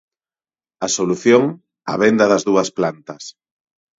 A 0.85 0.87
solución, 0.97 1.43
a 1.93 1.95
venda 2.03 2.25
das 2.31 2.43
dúas 2.49 2.69
plantas. 2.77 3.23